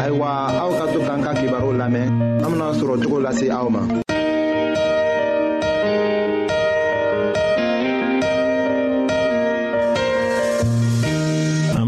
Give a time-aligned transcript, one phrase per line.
[0.00, 0.32] ayiwa
[0.64, 2.08] aw ka to k'an ka kibaru lamɛn
[2.40, 3.80] an bena sɔrɔ cogo lase aw ma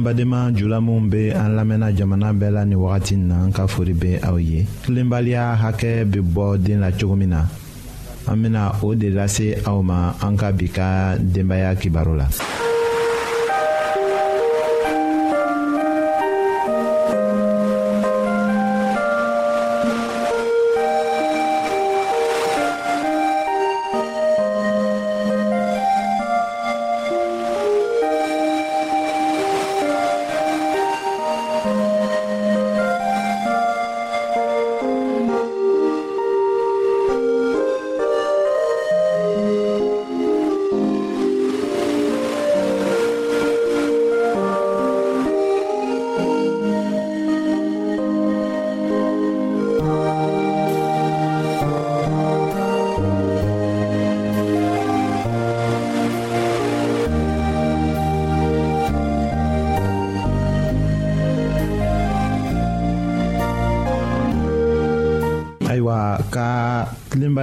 [0.05, 3.67] badenma jula minw be an lamɛnna jamana bɛɛ la nin wagati n na an ka
[3.69, 7.45] fori be aw ye tilenbaliya hakɛ be bɔ den la cogo min na
[8.27, 12.27] an bena o de lase aw ma an ka bi ka denbaaya kibaru la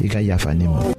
[0.00, 0.97] i ka yafa ne ma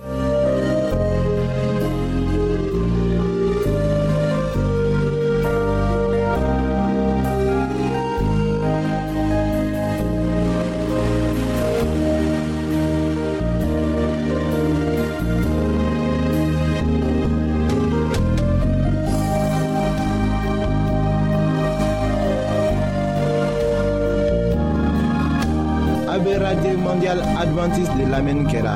[26.29, 28.75] Le radio mondial adventiste de lamɛnni kɛra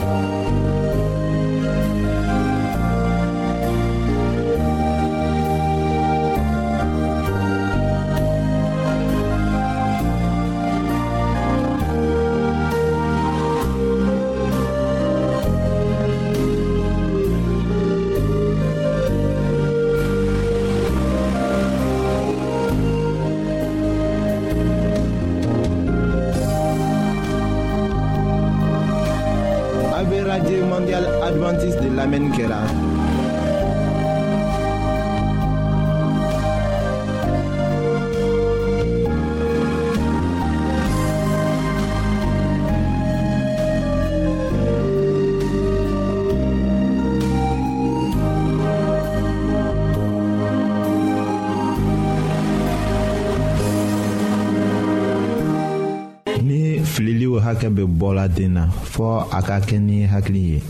[57.51, 58.07] hakɛ bɛ bɔ
[58.49, 58.63] na
[58.93, 60.61] fɔɔ a ka kɛ ni hakili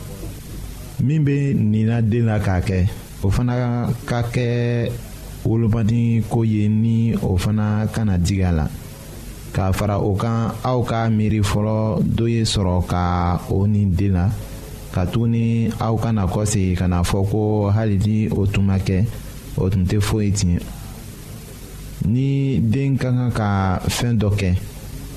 [1.61, 2.87] nina den k'a kɛ
[3.23, 4.89] o fana ka kɛ
[5.45, 8.67] wolomadi ko ye ni o fana kana digi a la
[9.53, 14.31] k'a fara o kan aw ka miiri fɔlɔ dɔ ye sɔrɔ ka o den
[14.91, 17.29] ka tuguni aw kana ka na fɔ
[24.33, 24.55] ko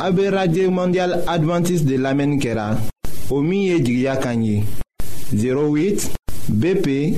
[0.00, 2.76] AB Radio mondial Adventiste de lamen kera.
[3.30, 3.78] au milieu
[5.32, 6.10] 08
[6.48, 7.14] BP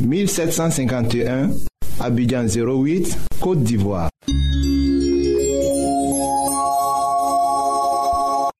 [0.00, 1.50] 1751
[2.00, 4.08] Abidjan 08 Côte d'Ivoire.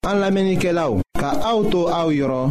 [0.07, 0.69] En lamenike
[1.21, 2.51] Ka auto au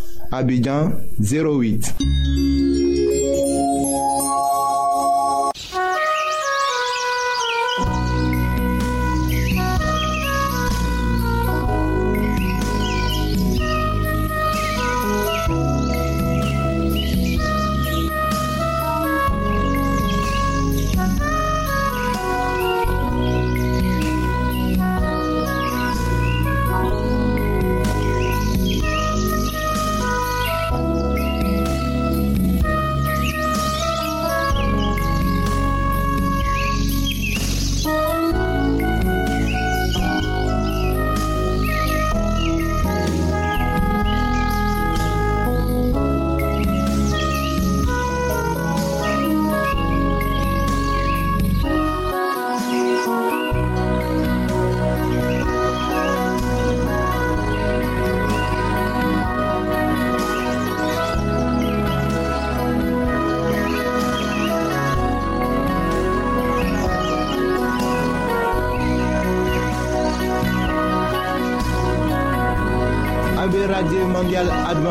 [0.31, 2.60] Abidjan 08.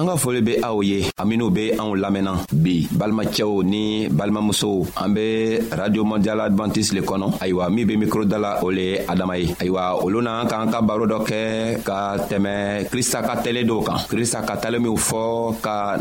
[0.00, 1.04] an ka foli be aw ye
[1.52, 1.92] be anw
[2.64, 4.86] bi balimacɛw ni balma muso.
[4.96, 8.98] Ambe radio mondial advantise le kɔnɔ ayiwa min be mikro da la o le ye
[9.06, 10.22] adama ye ayiwa olu
[10.70, 12.16] ka baro dɔ ka
[12.90, 14.56] krista ka krista ka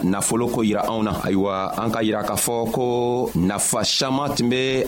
[0.06, 3.84] nafolo ko yira anw na ayiwa an ka yira k'a fɔ nafa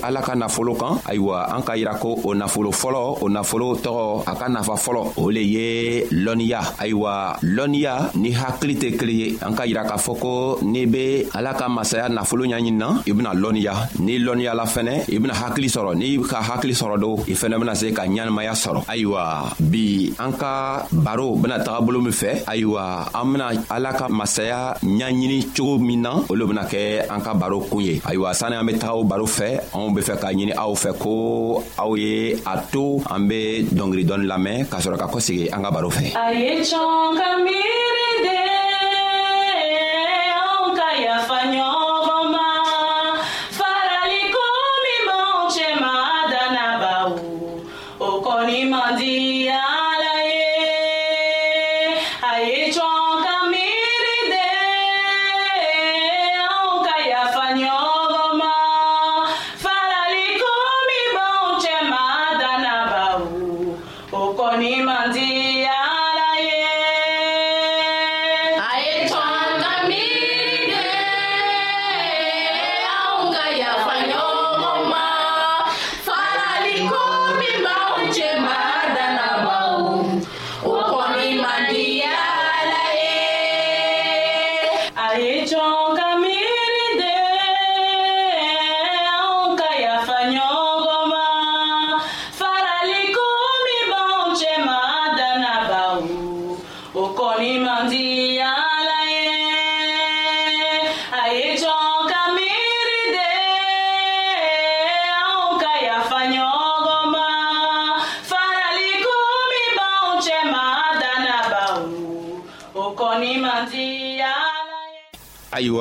[0.07, 4.35] ala ka nafolo kan ayiwa an yira ko o nafolo folo o nafolo tɔgɔ a
[4.35, 6.95] ka nafa fɔlɔ o lonia ye
[7.43, 11.65] lɔnniya ni hakili kelen ye an k'a Alaka k'a fɔ ko n'i be ala ka
[11.67, 16.37] masaya nafolo ɲaɲinina i bena lɔnniya n'i Lonia fɛnɛ i bena hakili sɔrɔ n'i ka
[16.41, 18.53] hakili sɔrɔ do i fɛnɛ bena se ka ɲɛnamaya
[19.59, 26.11] bi anka baro bena taga bolo min fɛ ayiwa an masaya ɲaɲini cogo min na
[26.29, 26.45] olu
[27.39, 30.93] baro kun ye ayiwa sanni o baro fɛ anw be fɛ k'a ɲini aw fɛ
[30.99, 35.89] ko a to an be dɔngiri dɔɔni lamɛn k'a sɔrɔ ka kɔsegi an ka baro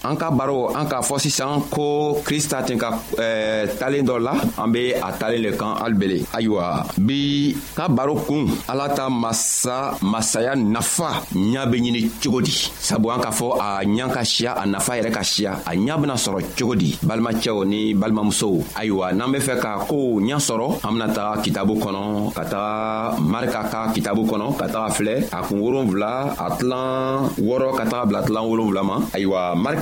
[0.00, 5.52] Anka baro, anka fosisan Kou kristatin ka eh, talen do la Anbe a talen le
[5.58, 13.12] kan albele Ayo a, bi Ka baro kou, alata masaya Nafa, nyan benyine Tugodi, sabou
[13.12, 17.50] anka fou A nyan kashia, a nafa ire kashia A nyan benasoro, tugodi, balma tche
[17.52, 21.78] ou Ni balma mousou, ayo a, nanbe fe ka Kou nyan soro, ham nata, kitabou
[21.78, 28.50] konon Kata, marka ka Kitabou konon, kata afle, akou urun vla Atlan, woro kata Blatlan
[28.50, 29.81] urun vlaman, ayo a, mark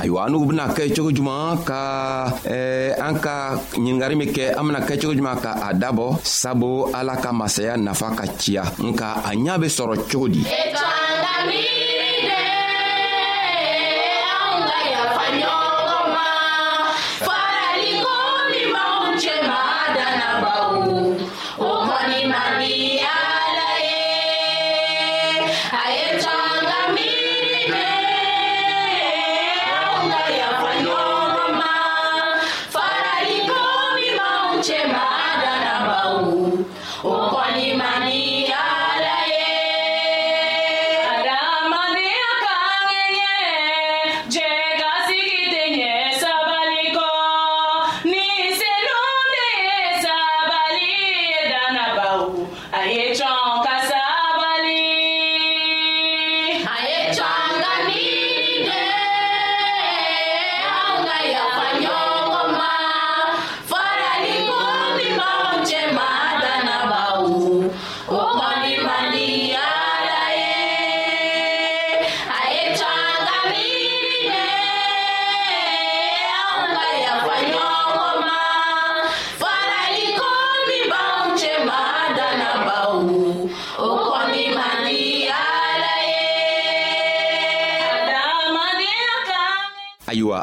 [0.00, 1.82] ayiwa n'u bena kɛ cogo juman ka
[3.06, 3.36] an ka
[3.72, 6.06] ɲiningari min kɛ an bena kɛ cogo juman ka a dabɔ
[6.40, 10.42] sabu ala ka masaya nafa ka ciya nka a ɲaa be sɔrɔ cogo di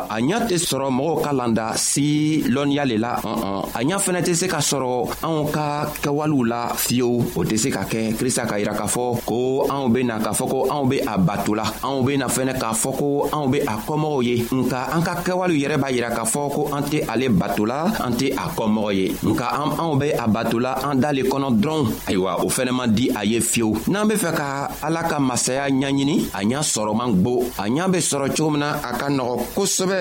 [0.10, 4.22] a ɲa tɛ sɔrɔ mɔgɔw ka landa si lɔnniya le la an a ɲa fɛnɛ
[4.26, 8.46] tɛ se ka sɔrɔ anw ka kɛwalew la fiyewu o tɛ se ka kɛ krista
[8.48, 11.64] ka yira k'a fɔ ko anw bena k'a fɔ ko anw be a bato la
[11.84, 15.58] anw bena fɛnɛ k'a fɔ ko anw be a kɔmɔgɔw ye nka an ka kɛwalew
[15.62, 18.94] yɛrɛ b'a yira k'a fɔ ko an tɛ ale bato la an tɛ a kɔmɔgɔ
[18.96, 19.48] ye nka
[19.80, 23.24] anw be a bato la an dalen kɔnɔ dɔrɔn ayiwa o fɛnɛ man di a
[23.26, 27.68] ye fiyewu n'an be fɛ ka ala ka masaya ɲaɲini a ɲa sɔrɔman gbo a
[27.68, 30.01] ɲa be sɔrɔ cogo min na a ka nɔgɔn kosɛbɛ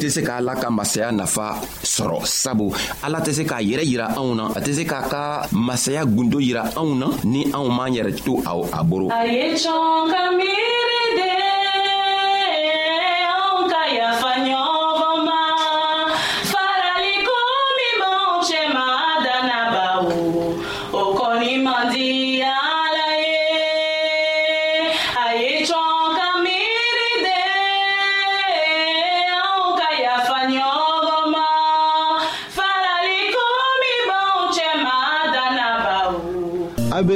[0.00, 1.60] tɛ se k'ala ka masaya nafa
[1.96, 2.72] sɔrɔ sabu
[3.04, 6.40] ala tɛ se k'a yɛrɛ yira anw na a tɛ se k'a ka masaya gundo
[6.40, 8.32] yira anw na ni anw m'an yɛrɛ to
[8.72, 11.39] a boro a ye cɔn ka miiri de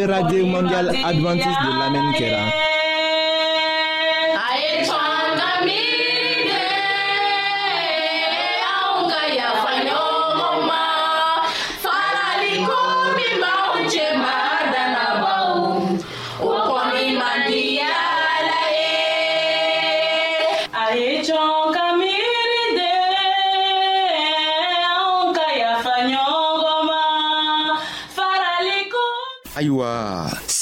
[0.06, 2.50] radio mondial adventiste de la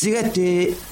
[0.05, 0.75] 違って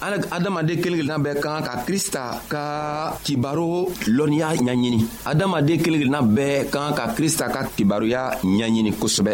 [0.00, 2.64] hali adamaden kelen kelenna bɛɛ kan ka krista ka
[3.24, 9.32] kibaro lɔnniya ɲaɲini adamaden kelen kelenna bɛɛ kan ka krista ka kibaroya ɲaɲini kosɛbɛ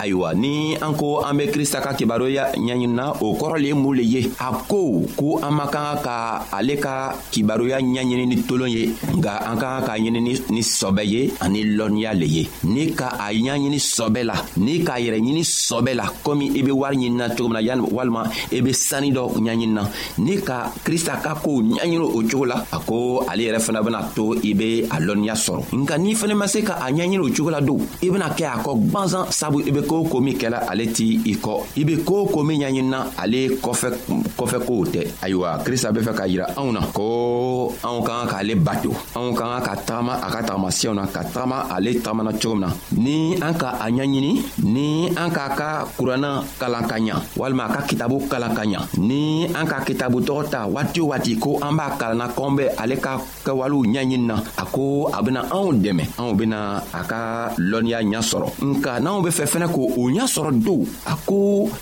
[0.00, 3.94] ayiwa ni an ko an be krista ka kibaroya ɲaɲinina o kɔrɔ le ye mun
[3.96, 8.66] le ye a ko ko an man kan ka ale ka kibaroya ɲaɲini ni tolon
[8.70, 12.90] ye nga an ka kan k'a ɲini ni sɔbɛ ye ani lɔnniya le ye ni
[12.94, 16.96] ka a ɲaɲini sɔbɛ la ni k'a yɛrɛ ɲini sɔbɛ la komi i be wari
[16.96, 19.86] ɲinina cogo min na yani walima i be sanni dɔ ɲaɲinina
[20.18, 24.00] n'i ka krista ka kow ɲaɲini o cogo la a ko ale yɛrɛ fana bena
[24.14, 27.28] to i be a lɔnniya sɔrɔ nka n'i fɛnɛ ma se ka a ɲaɲini o
[27.34, 30.36] cogo la don i bena kɛ a kɔ gwanzan sabu i be koo ko min
[30.38, 35.10] kɛla ale t' i kɔ i be koo ko min ɲaɲinina ale kɔfɛ kow tɛ
[35.22, 39.34] ayiwa krista be fɛ k'a yira anw na ko anw ka kan k'ale bato anw
[39.34, 42.76] ka kan ka tagama a ka tagamasiyɛw na ka tagama ale tagamana cogo min na
[42.96, 44.32] ni an ka a ɲaɲini
[44.64, 48.80] ni an k'a ka kuranna kalan ka ɲa walima a ka kitabu kalan ka ɲa
[48.98, 52.52] ni an ka ka kitabu tɔgɔ ta waati o waati ko an b'a kalanna kɔn
[52.56, 53.12] bɛ ale ka
[53.44, 56.58] kɛwalew ɲɛɲini na a ko a bena anw dɛmɛ anw bena
[56.92, 57.22] a ka
[57.70, 59.84] lɔnniya ɲa sɔrɔ nka n'anw be fɛ fɛnɛ k'o
[60.16, 61.38] ɲa sɔrɔ don a ko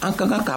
[0.07, 0.57] an ka kan ka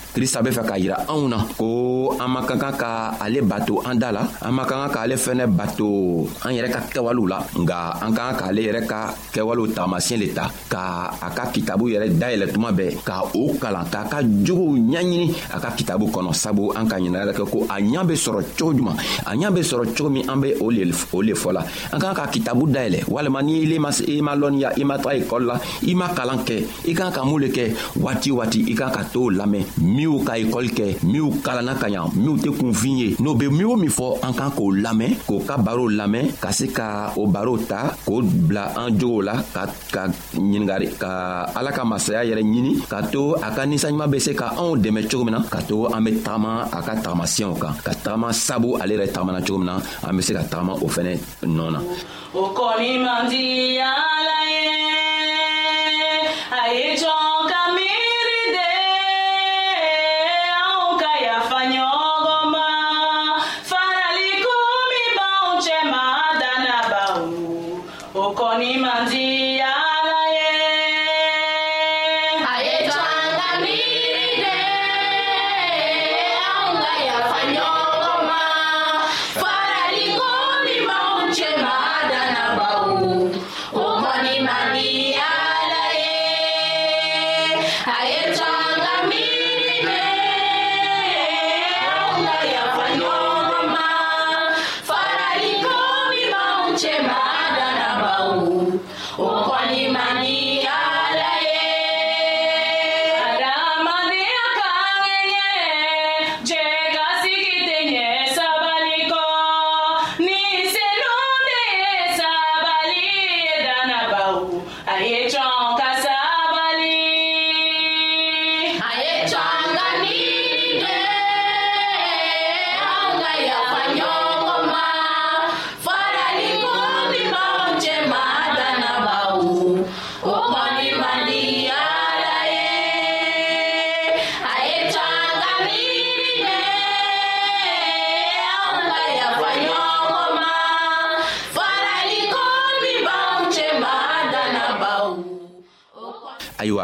[0.13, 2.89] krista be fɛ k'a yira anw na ko an man ka kan ka
[3.21, 6.81] ale bato an da la an man ka kan k'ale fɛnɛ bato an yɛrɛ ka
[6.91, 11.29] kɛwalew la nga an ka kan k'ale yɛrɛ ka kɛwalew tagamasiyɛ le ta ka a
[11.31, 15.69] ka kitabu yɛrɛ dayɛlɛ tuma bɛɛ ka o kalan k'a ka jogow ɲaɲini a ka
[15.79, 19.31] kitabu kɔnɔ sabu an ka ɲinaya kɛ ko a ɲa be sɔrɔ cogo juman a
[19.31, 20.91] ɲa be sɔrɔ cogo min an be o le
[21.31, 21.61] fɔ la
[21.93, 25.15] an ka kan ka kitabu dayɛlɛ walima ni ile i ma lɔnniya i ma taga
[25.23, 25.55] ekɔli la
[25.87, 26.57] i ma kalan kɛ
[26.91, 30.33] i kan ka mun le kɛ waati waati i kan ka t'o lamɛn minw ka
[30.41, 33.91] ekɔli kɛ minw kalanna ka ɲa minw tɛ kunfin ye n'o be min o min
[33.97, 37.91] fɔ an kan k'o lamɛn k'o ka barow lamɛn ka se ka o barow ta
[38.07, 40.03] k'o bila an jogow la ka ka
[40.35, 41.11] ɲiningari ka
[41.59, 45.01] ala ka masaya yɛrɛ ɲini ka to a ka ninsanɲuman be se ka anw dɛmɛ
[45.11, 48.77] cogo min na ka to an be tagama a ka tagamasiyɛw kan ka tagama sabu
[48.81, 49.75] ale yɛrɛ tagamana cogo min na
[50.07, 51.13] an be se ka tagama o fɛnɛ
[51.45, 51.79] nɔɔ na
[52.33, 53.43] o kɔni man di
[53.77, 54.67] ala ye
[56.59, 57.00] a ye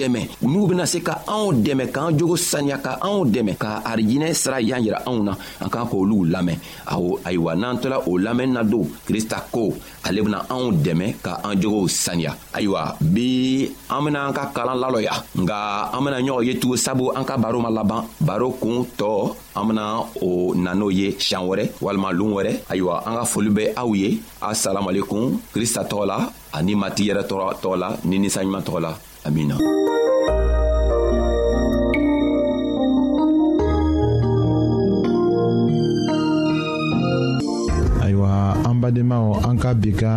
[0.00, 4.32] dɛmɛ n'u bena se ka anw dɛmɛ k'an jogo saniya ka anw dɛmɛ ka arijinɛ
[4.32, 5.32] sira y'an yira anw na
[5.64, 6.56] an k'an k'olu lamɛn
[6.92, 9.68] awɔ ayiwa n'an tola o lamɛnni na don krista ko
[10.06, 14.78] ale bena anw dɛmɛ ka an jogow saniya ayiwa bi an bena an ka kalan
[14.82, 15.60] lalɔya nga
[15.92, 19.64] an bena ɲɔgɔn ye tugun sabu an ka baro ma laban baro kuun tɔɔ an
[19.68, 19.84] bena
[20.22, 23.92] o na n'o ye siɲan wɛrɛ walima loon wɛrɛ ayiwa an ka foli bɛ aw
[23.94, 26.16] ye asalamualekum krista tɔgɔ la
[26.56, 29.60] ani mati yɛrɛ tɔgɔ la ni ninsanɲuman tɔgɔ la Amina.
[38.00, 40.16] ayiwa an badenmaw an ka bi ka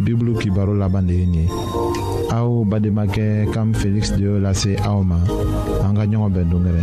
[0.00, 5.20] bibulu kibaro laban de ye nin ye kam Felix de la se aw ma
[5.84, 6.82] an ka ɲɔgɔn bɛn dongɛrɛ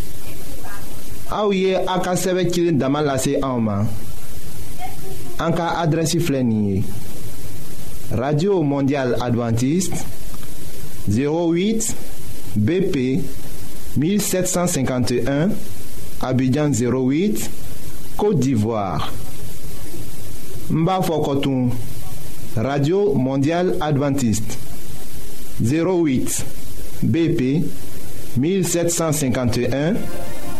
[1.31, 3.85] aouye ye Aka En Aoma.
[5.39, 5.85] Anka
[8.13, 9.93] Radio Mondiale Adventiste
[11.07, 11.95] 08
[12.57, 13.21] BP
[13.97, 15.49] 1751
[16.21, 17.49] Abidjan 08
[18.17, 19.13] Côte d'Ivoire
[20.69, 21.71] Mbafokotoum
[22.57, 24.57] Radio Mondiale Adventiste
[25.63, 26.45] 08
[27.03, 27.63] BP
[28.37, 29.93] 1751